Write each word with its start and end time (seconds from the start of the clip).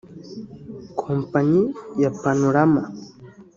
Kompanyi 0.99 1.61
ya 2.01 2.09
Panorama 2.21 2.81